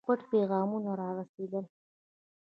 [0.07, 1.65] پټ پیغامونه را رسېدل.